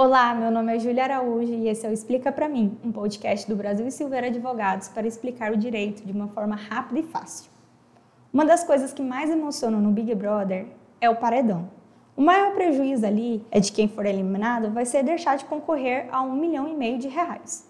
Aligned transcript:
Olá, 0.00 0.32
meu 0.32 0.48
nome 0.48 0.76
é 0.76 0.78
Júlia 0.78 1.02
Araújo 1.02 1.52
e 1.52 1.66
esse 1.66 1.84
é 1.84 1.90
o 1.90 1.92
Explica 1.92 2.30
para 2.30 2.48
mim, 2.48 2.78
um 2.84 2.92
podcast 2.92 3.48
do 3.48 3.56
Brasil 3.56 3.84
e 3.84 3.90
Silveira 3.90 4.28
Advogados 4.28 4.86
para 4.86 5.08
explicar 5.08 5.50
o 5.50 5.56
direito 5.56 6.06
de 6.06 6.12
uma 6.12 6.28
forma 6.28 6.54
rápida 6.54 7.00
e 7.00 7.02
fácil. 7.02 7.50
Uma 8.32 8.44
das 8.44 8.62
coisas 8.62 8.92
que 8.92 9.02
mais 9.02 9.28
emocionam 9.28 9.80
no 9.80 9.90
Big 9.90 10.14
Brother 10.14 10.68
é 11.00 11.10
o 11.10 11.16
paredão. 11.16 11.68
O 12.16 12.22
maior 12.22 12.54
prejuízo 12.54 13.04
ali 13.04 13.44
é 13.50 13.58
de 13.58 13.72
quem 13.72 13.88
for 13.88 14.06
eliminado 14.06 14.70
vai 14.70 14.86
ser 14.86 15.02
deixar 15.02 15.36
de 15.36 15.46
concorrer 15.46 16.06
a 16.12 16.22
um 16.22 16.36
milhão 16.36 16.68
e 16.68 16.76
meio 16.76 17.00
de 17.00 17.08
reais. 17.08 17.68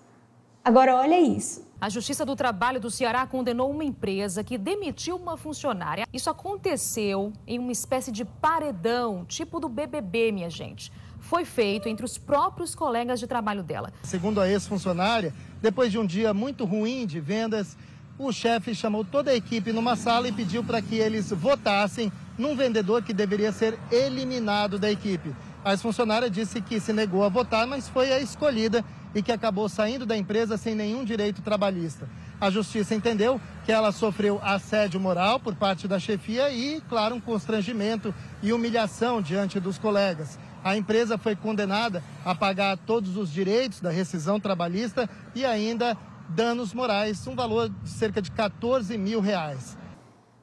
Agora 0.63 0.97
olha 0.97 1.19
isso. 1.19 1.67
A 1.81 1.89
Justiça 1.89 2.27
do 2.27 2.37
Trabalho 2.37 2.79
do 2.79 2.91
Ceará 2.91 3.27
condenou 3.27 3.71
uma 3.71 3.85
empresa 3.85 4.45
que 4.45 4.59
demitiu 4.59 5.17
uma 5.17 5.39
funcionária. 5.39 6.07
Isso 6.13 6.29
aconteceu 6.29 7.33
em 7.47 7.59
uma 7.59 7.73
espécie 7.73 8.13
de 8.13 8.27
paredão, 8.27 9.25
tipo 9.25 9.59
do 9.59 9.67
BBB, 9.67 10.31
minha 10.31 10.51
gente 10.51 10.93
foi 11.21 11.45
feito 11.45 11.89
entre 11.89 12.05
os 12.05 12.17
próprios 12.17 12.75
colegas 12.75 13.21
de 13.21 13.27
trabalho 13.27 13.63
dela. 13.63 13.93
Segundo 14.03 14.41
a 14.41 14.49
ex-funcionária, 14.49 15.35
depois 15.61 15.91
de 15.91 15.99
um 15.99 16.07
dia 16.07 16.33
muito 16.33 16.65
ruim 16.65 17.07
de 17.07 17.21
vendas, 17.21 17.77
o 18.19 18.33
chefe 18.33 18.75
chamou 18.75 19.05
toda 19.05 19.31
a 19.31 19.35
equipe 19.35 19.73
numa 19.73 19.95
sala 19.95 20.29
e 20.29 20.33
pediu 20.33 20.65
para 20.65 20.83
que 20.83 20.97
eles 20.97 21.31
votassem 21.31 22.13
num 22.37 22.57
vendedor 22.57 23.03
que 23.03 23.13
deveria 23.13 23.53
ser 23.53 23.79
eliminado 23.91 24.79
da 24.79 24.91
equipe. 24.91 25.35
A 25.65 25.73
ex-funcionária 25.73 26.31
disse 26.31 26.61
que 26.61 26.81
se 26.81 26.93
negou 26.93 27.25
a 27.25 27.29
votar, 27.29 27.67
mas 27.67 27.89
foi 27.89 28.13
a 28.13 28.21
escolhida 28.21 28.85
e 29.15 29.23
que 29.23 29.33
acabou 29.33 29.69
saindo 29.69 30.07
da 30.07 30.17
empresa 30.17 30.57
sem 30.57 30.75
nenhum 30.75 31.05
direito 31.05 31.43
trabalhista. 31.43 32.09
A 32.41 32.51
justiça 32.51 32.95
entendeu 32.95 33.41
que 33.65 33.73
ela 33.73 33.91
sofreu 33.91 34.41
assédio 34.43 35.01
moral 35.01 35.41
por 35.41 35.55
parte 35.57 35.89
da 35.89 35.99
chefia 35.99 36.51
e, 36.51 36.81
claro, 36.89 37.17
um 37.17 37.21
constrangimento 37.21 38.15
e 38.43 38.53
humilhação 38.53 39.21
diante 39.21 39.59
dos 39.59 39.77
colegas. 39.77 40.39
A 40.63 40.77
empresa 40.77 41.17
foi 41.17 41.37
condenada 41.37 42.03
a 42.25 42.35
pagar 42.35 42.77
todos 42.79 43.17
os 43.17 43.31
direitos 43.33 43.81
da 43.81 43.91
rescisão 43.91 44.41
trabalhista 44.41 45.09
e 45.35 45.45
ainda 45.45 45.97
danos 46.29 46.75
morais, 46.75 47.27
um 47.27 47.35
valor 47.35 47.69
de 47.69 47.89
cerca 47.89 48.21
de 48.21 48.31
14 48.31 48.99
mil 48.99 49.21
reais. 49.21 49.79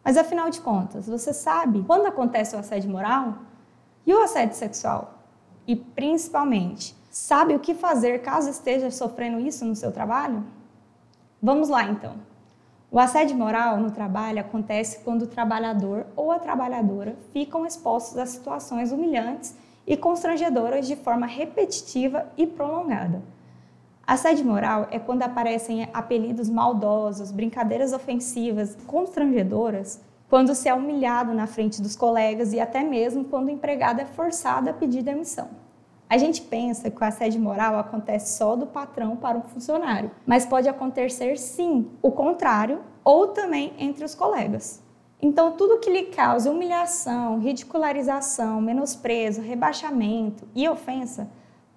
Mas 0.03 0.17
afinal 0.17 0.49
de 0.49 0.61
contas, 0.61 1.07
você 1.07 1.33
sabe 1.33 1.83
quando 1.85 2.05
acontece 2.05 2.55
o 2.55 2.59
assédio 2.59 2.89
moral 2.89 3.39
e 4.05 4.13
o 4.13 4.23
assédio 4.23 4.55
sexual? 4.55 5.19
E 5.67 5.75
principalmente, 5.75 6.95
sabe 7.09 7.55
o 7.55 7.59
que 7.59 7.73
fazer 7.73 8.19
caso 8.19 8.49
esteja 8.49 8.91
sofrendo 8.91 9.39
isso 9.39 9.65
no 9.65 9.75
seu 9.75 9.91
trabalho? 9.91 10.43
Vamos 11.41 11.69
lá 11.69 11.83
então. 11.83 12.15
O 12.91 12.99
assédio 12.99 13.35
moral 13.35 13.77
no 13.79 13.91
trabalho 13.91 14.39
acontece 14.39 14.99
quando 14.99 15.23
o 15.23 15.27
trabalhador 15.27 16.05
ou 16.15 16.31
a 16.31 16.39
trabalhadora 16.39 17.15
ficam 17.33 17.65
expostos 17.65 18.17
a 18.17 18.25
situações 18.25 18.91
humilhantes 18.91 19.55
e 19.87 19.95
constrangedoras 19.95 20.87
de 20.87 20.95
forma 20.95 21.25
repetitiva 21.25 22.31
e 22.37 22.47
prolongada. 22.47 23.21
Assédio 24.05 24.45
moral 24.45 24.87
é 24.91 24.99
quando 24.99 25.23
aparecem 25.23 25.89
apelidos 25.91 26.47
maldosos, 26.47 27.31
brincadeiras 27.31 27.91
ofensivas, 27.91 28.77
constrangedoras, 28.85 29.99
quando 30.29 30.53
se 30.53 30.69
é 30.69 30.73
humilhado 30.73 31.33
na 31.33 31.47
frente 31.47 31.81
dos 31.81 31.95
colegas 31.95 32.53
e 32.53 32.59
até 32.59 32.83
mesmo 32.83 33.25
quando 33.25 33.47
o 33.47 33.51
empregado 33.51 34.01
é 34.01 34.05
forçado 34.05 34.69
a 34.69 34.73
pedir 34.73 35.01
demissão. 35.01 35.49
A 36.07 36.19
gente 36.19 36.41
pensa 36.41 36.91
que 36.91 37.01
o 37.01 37.03
assédio 37.03 37.41
moral 37.41 37.79
acontece 37.79 38.37
só 38.37 38.55
do 38.55 38.67
patrão 38.67 39.15
para 39.15 39.37
um 39.37 39.41
funcionário, 39.41 40.11
mas 40.25 40.45
pode 40.45 40.69
acontecer 40.69 41.35
sim 41.37 41.89
o 41.99 42.11
contrário 42.11 42.81
ou 43.03 43.29
também 43.29 43.73
entre 43.79 44.05
os 44.05 44.13
colegas. 44.13 44.84
Então, 45.21 45.53
tudo 45.53 45.79
que 45.79 45.89
lhe 45.89 46.03
cause 46.07 46.49
humilhação, 46.49 47.39
ridicularização, 47.39 48.59
menosprezo, 48.61 49.41
rebaixamento 49.41 50.47
e 50.53 50.67
ofensa 50.67 51.29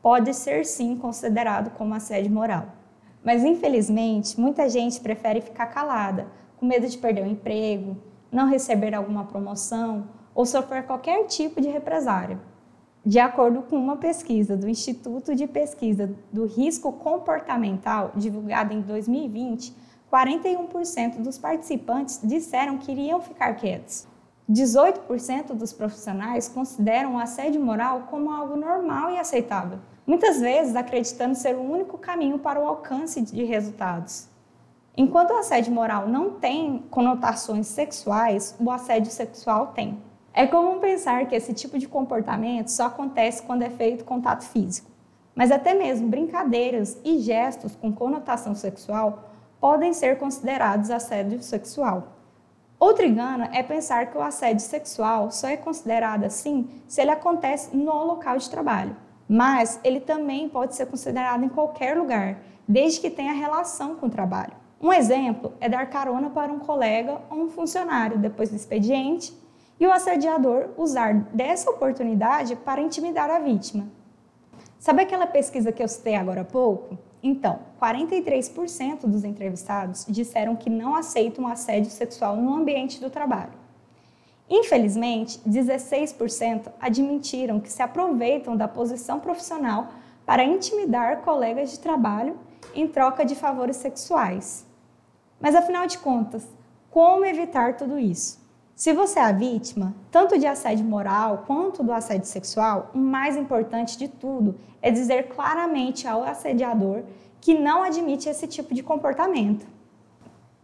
pode 0.02 0.34
ser 0.34 0.64
sim 0.66 0.96
considerado 0.96 1.70
como 1.70 1.94
assédio 1.94 2.30
moral. 2.30 2.66
Mas, 3.24 3.44
infelizmente, 3.44 4.38
muita 4.40 4.68
gente 4.68 5.00
prefere 5.00 5.40
ficar 5.40 5.66
calada, 5.66 6.26
com 6.56 6.66
medo 6.66 6.86
de 6.86 6.98
perder 6.98 7.24
o 7.24 7.30
emprego, 7.30 7.96
não 8.30 8.48
receber 8.48 8.94
alguma 8.94 9.24
promoção 9.24 10.08
ou 10.34 10.44
sofrer 10.44 10.84
qualquer 10.84 11.26
tipo 11.26 11.60
de 11.60 11.68
represária. 11.68 12.38
De 13.04 13.18
acordo 13.18 13.62
com 13.62 13.76
uma 13.76 13.96
pesquisa 13.96 14.56
do 14.56 14.68
Instituto 14.68 15.34
de 15.34 15.46
Pesquisa 15.46 16.14
do 16.32 16.44
Risco 16.44 16.92
Comportamental, 16.92 18.12
divulgada 18.14 18.74
em 18.74 18.80
2020, 18.80 19.74
41% 20.12 21.20
dos 21.20 21.38
participantes 21.38 22.20
disseram 22.22 22.78
que 22.78 22.90
iriam 22.90 23.20
ficar 23.20 23.54
quietos. 23.54 24.06
18% 24.50 25.52
dos 25.52 25.74
profissionais 25.74 26.48
consideram 26.48 27.16
o 27.16 27.18
assédio 27.18 27.60
moral 27.60 28.04
como 28.10 28.30
algo 28.30 28.56
normal 28.56 29.10
e 29.10 29.18
aceitável, 29.18 29.78
muitas 30.06 30.40
vezes 30.40 30.74
acreditando 30.74 31.34
ser 31.34 31.54
o 31.54 31.60
único 31.60 31.98
caminho 31.98 32.38
para 32.38 32.58
o 32.58 32.66
alcance 32.66 33.20
de 33.20 33.44
resultados. 33.44 34.26
Enquanto 34.96 35.32
o 35.32 35.36
assédio 35.36 35.72
moral 35.72 36.08
não 36.08 36.30
tem 36.30 36.82
conotações 36.90 37.66
sexuais, 37.66 38.56
o 38.58 38.70
assédio 38.70 39.12
sexual 39.12 39.68
tem. 39.68 40.02
É 40.32 40.46
comum 40.46 40.80
pensar 40.80 41.26
que 41.26 41.36
esse 41.36 41.52
tipo 41.52 41.78
de 41.78 41.86
comportamento 41.86 42.68
só 42.68 42.86
acontece 42.86 43.42
quando 43.42 43.62
é 43.62 43.70
feito 43.70 44.04
contato 44.04 44.44
físico, 44.44 44.90
mas 45.34 45.52
até 45.52 45.74
mesmo 45.74 46.08
brincadeiras 46.08 46.98
e 47.04 47.18
gestos 47.18 47.76
com 47.76 47.92
conotação 47.92 48.54
sexual 48.54 49.27
podem 49.60 49.92
ser 49.92 50.18
considerados 50.18 50.90
assédio 50.90 51.42
sexual. 51.42 52.18
Outro 52.78 53.04
engano 53.04 53.48
é 53.52 53.62
pensar 53.62 54.06
que 54.06 54.16
o 54.16 54.22
assédio 54.22 54.64
sexual 54.64 55.32
só 55.32 55.48
é 55.48 55.56
considerado 55.56 56.24
assim 56.24 56.68
se 56.86 57.00
ele 57.00 57.10
acontece 57.10 57.76
no 57.76 58.04
local 58.04 58.38
de 58.38 58.48
trabalho, 58.48 58.96
mas 59.28 59.80
ele 59.82 59.98
também 59.98 60.48
pode 60.48 60.76
ser 60.76 60.86
considerado 60.86 61.44
em 61.44 61.48
qualquer 61.48 61.98
lugar, 61.98 62.38
desde 62.68 63.00
que 63.00 63.10
tenha 63.10 63.32
relação 63.32 63.96
com 63.96 64.06
o 64.06 64.10
trabalho. 64.10 64.52
Um 64.80 64.92
exemplo 64.92 65.52
é 65.60 65.68
dar 65.68 65.90
carona 65.90 66.30
para 66.30 66.52
um 66.52 66.60
colega 66.60 67.20
ou 67.28 67.38
um 67.38 67.48
funcionário 67.48 68.16
depois 68.16 68.48
do 68.50 68.54
expediente 68.54 69.36
e 69.80 69.86
o 69.86 69.92
assediador 69.92 70.68
usar 70.76 71.14
dessa 71.32 71.68
oportunidade 71.68 72.54
para 72.54 72.80
intimidar 72.80 73.28
a 73.28 73.40
vítima. 73.40 73.88
Sabe 74.78 75.02
aquela 75.02 75.26
pesquisa 75.26 75.72
que 75.72 75.82
eu 75.82 75.88
citei 75.88 76.14
agora 76.14 76.42
há 76.42 76.44
pouco? 76.44 76.96
Então, 77.28 77.58
43% 77.78 79.00
dos 79.02 79.22
entrevistados 79.22 80.06
disseram 80.08 80.56
que 80.56 80.70
não 80.70 80.94
aceitam 80.94 81.46
assédio 81.46 81.90
sexual 81.90 82.34
no 82.36 82.54
ambiente 82.54 82.98
do 82.98 83.10
trabalho. 83.10 83.52
Infelizmente, 84.48 85.38
16% 85.46 86.72
admitiram 86.80 87.60
que 87.60 87.70
se 87.70 87.82
aproveitam 87.82 88.56
da 88.56 88.66
posição 88.66 89.20
profissional 89.20 89.88
para 90.24 90.42
intimidar 90.42 91.20
colegas 91.20 91.70
de 91.70 91.80
trabalho 91.80 92.34
em 92.74 92.88
troca 92.88 93.26
de 93.26 93.34
favores 93.34 93.76
sexuais. 93.76 94.66
Mas 95.38 95.54
afinal 95.54 95.86
de 95.86 95.98
contas, 95.98 96.48
como 96.90 97.26
evitar 97.26 97.76
tudo 97.76 97.98
isso? 97.98 98.40
Se 98.78 98.92
você 98.92 99.18
é 99.18 99.24
a 99.24 99.32
vítima, 99.32 99.92
tanto 100.08 100.38
de 100.38 100.46
assédio 100.46 100.84
moral 100.84 101.42
quanto 101.48 101.82
do 101.82 101.92
assédio 101.92 102.28
sexual, 102.28 102.92
o 102.94 102.98
mais 102.98 103.36
importante 103.36 103.98
de 103.98 104.06
tudo 104.06 104.54
é 104.80 104.88
dizer 104.88 105.30
claramente 105.30 106.06
ao 106.06 106.22
assediador 106.22 107.02
que 107.40 107.58
não 107.58 107.82
admite 107.82 108.28
esse 108.28 108.46
tipo 108.46 108.72
de 108.72 108.84
comportamento. 108.84 109.66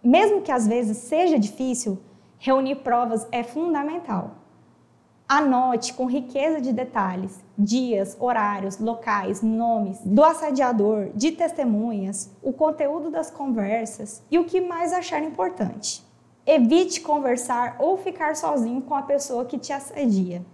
Mesmo 0.00 0.42
que 0.42 0.53
às 0.53 0.64
vezes 0.64 0.98
seja 0.98 1.41
difícil, 1.41 1.98
reunir 2.38 2.76
provas 2.76 3.26
é 3.32 3.42
fundamental. 3.42 4.36
Anote 5.28 5.92
com 5.92 6.06
riqueza 6.06 6.60
de 6.60 6.72
detalhes 6.72 7.42
dias, 7.58 8.16
horários, 8.20 8.78
locais, 8.78 9.42
nomes 9.42 9.98
do 10.04 10.22
assediador, 10.22 11.08
de 11.16 11.32
testemunhas, 11.32 12.30
o 12.41 12.53
conteúdo 12.53 13.10
das 13.10 13.28
conversas 13.28 14.22
e 14.30 14.38
o 14.38 14.44
que 14.44 14.60
mais 14.60 14.92
achar 14.92 15.20
importante. 15.20 16.13
Evite 16.47 17.00
conversar 17.00 17.77
ou 17.78 17.97
ficar 17.97 18.37
sozinho 18.37 18.82
com 18.82 18.94
a 18.94 19.00
pessoa 19.00 19.47
que 19.47 19.56
te 19.56 19.72
assedia. 19.72 20.44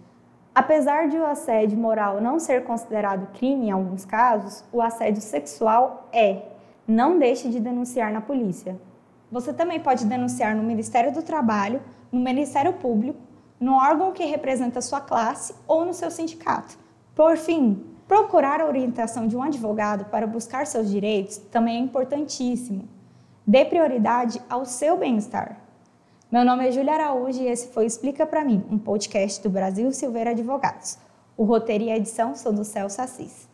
Apesar 0.55 1.09
de 1.09 1.17
o 1.17 1.25
assédio 1.25 1.77
moral 1.77 2.21
não 2.21 2.39
ser 2.39 2.63
considerado 2.63 3.33
crime 3.33 3.67
em 3.67 3.71
alguns 3.71 4.05
casos, 4.05 4.63
o 4.71 4.81
assédio 4.81 5.21
sexual 5.21 6.07
é. 6.13 6.43
Não 6.87 7.19
deixe 7.19 7.49
de 7.49 7.59
denunciar 7.59 8.09
na 8.09 8.21
polícia. 8.21 8.79
Você 9.29 9.51
também 9.51 9.81
pode 9.81 10.05
denunciar 10.05 10.55
no 10.55 10.63
Ministério 10.63 11.11
do 11.11 11.21
Trabalho, 11.21 11.81
no 12.09 12.21
Ministério 12.21 12.71
Público, 12.71 13.19
no 13.59 13.75
órgão 13.75 14.13
que 14.13 14.23
representa 14.23 14.79
sua 14.79 15.01
classe 15.01 15.53
ou 15.67 15.83
no 15.83 15.93
seu 15.93 16.09
sindicato. 16.09 16.77
Por 17.13 17.35
fim, 17.35 17.85
procurar 18.07 18.61
a 18.61 18.65
orientação 18.65 19.27
de 19.27 19.35
um 19.35 19.43
advogado 19.43 20.05
para 20.05 20.25
buscar 20.25 20.65
seus 20.65 20.89
direitos 20.89 21.35
também 21.37 21.75
é 21.75 21.79
importantíssimo. 21.81 22.87
Dê 23.45 23.65
prioridade 23.65 24.41
ao 24.49 24.63
seu 24.63 24.97
bem-estar. 24.97 25.60
Meu 26.31 26.45
nome 26.45 26.65
é 26.65 26.71
Júlia 26.71 26.93
Araújo 26.93 27.41
e 27.41 27.47
esse 27.47 27.67
foi 27.73 27.85
Explica 27.85 28.25
para 28.25 28.45
mim, 28.45 28.63
um 28.71 28.79
podcast 28.79 29.43
do 29.43 29.49
Brasil 29.49 29.91
Silveira 29.91 30.29
Advogados. 30.29 30.97
O 31.35 31.43
roteiro 31.43 31.83
e 31.83 31.91
a 31.91 31.97
edição 31.97 32.35
são 32.35 32.53
do 32.53 32.63
Celso 32.63 33.01
Assis. 33.01 33.49